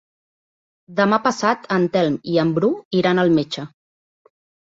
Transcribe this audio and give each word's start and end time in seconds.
Demà 0.99 1.19
passat 1.25 1.67
en 1.75 1.85
Telm 1.97 2.17
i 2.35 2.39
en 2.45 2.53
Bru 2.57 2.71
iran 3.01 3.23
al 3.25 3.33
metge. 3.39 3.67